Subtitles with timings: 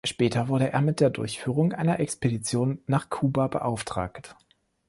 [0.03, 4.35] Später wurde er mit der Durchführung einer Expedition nach Kuba beauftragt.